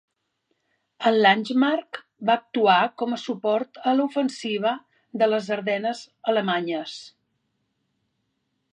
El 1.09 1.19
"Langemarck" 1.25 1.99
va 2.29 2.37
actuar 2.41 2.79
com 3.03 3.13
a 3.17 3.21
suport 3.25 3.79
a 3.91 3.95
l'ofensiva 3.99 4.75
de 5.23 5.31
les 5.33 5.53
Ardennes 5.59 6.05
alemanyes. 6.35 7.01